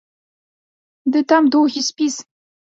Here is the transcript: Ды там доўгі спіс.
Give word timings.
Ды 1.11 1.19
там 1.35 1.51
доўгі 1.57 1.85
спіс. 1.91 2.15